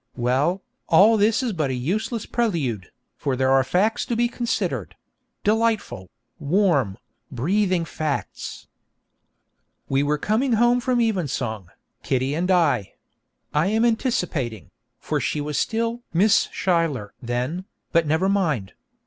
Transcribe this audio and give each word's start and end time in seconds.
Well, 0.17 0.63
all 0.87 1.15
this 1.15 1.43
is 1.43 1.53
but 1.53 1.69
a 1.69 1.75
useless 1.75 2.25
prelude, 2.25 2.89
for 3.17 3.35
there 3.35 3.51
are 3.51 3.63
facts 3.63 4.03
to 4.07 4.15
be 4.15 4.27
considered 4.27 4.95
delightful, 5.43 6.09
warm, 6.39 6.97
breathing 7.31 7.85
facts! 7.85 8.65
We 9.87 10.01
were 10.01 10.17
coming 10.17 10.53
home 10.53 10.79
from 10.79 11.01
evensong, 11.01 11.67
Kitty 12.01 12.33
and 12.33 12.49
I. 12.49 12.95
(I 13.53 13.67
am 13.67 13.85
anticipating, 13.85 14.71
for 14.99 15.19
she 15.19 15.39
was 15.39 15.59
still 15.59 16.01
'Miss 16.15 16.49
Schuyler' 16.51 17.13
then, 17.21 17.65
but 17.91 18.07
never 18.07 18.27
mind.) 18.27 18.73